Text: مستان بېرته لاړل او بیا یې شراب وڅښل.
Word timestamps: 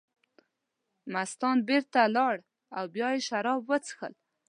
مستان 1.13 1.57
بېرته 1.69 1.99
لاړل 2.15 2.41
او 2.77 2.83
بیا 2.93 3.07
یې 3.15 3.21
شراب 3.27 3.59
وڅښل. 3.69 4.13